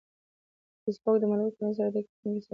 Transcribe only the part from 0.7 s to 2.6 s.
فېسبوک د ملګرو او کورنۍ سره اړیکې ټینګې ساتي.